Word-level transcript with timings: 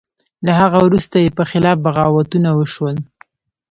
له 0.45 0.51
هغه 0.61 0.77
وروسته 0.87 1.15
یې 1.23 1.29
په 1.37 1.43
خلاف 1.51 1.77
بغاوتونه 1.85 2.49
وشول. 2.59 2.97